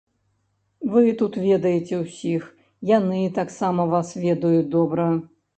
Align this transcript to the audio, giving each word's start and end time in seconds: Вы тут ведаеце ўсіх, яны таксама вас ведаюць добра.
Вы 0.93 1.03
тут 1.19 1.33
ведаеце 1.49 1.95
ўсіх, 2.05 2.41
яны 2.97 3.21
таксама 3.39 3.89
вас 3.93 4.13
ведаюць 4.25 4.67
добра. 4.79 5.11